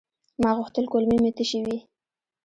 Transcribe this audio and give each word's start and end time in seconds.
ما 0.41 0.49
غوښتل 0.57 0.85
کولمې 0.91 1.17
مې 1.23 1.31
تشي 1.37 1.59
وي. 1.65 1.77